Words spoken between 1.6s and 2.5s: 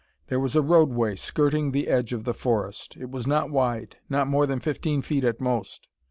the edge of the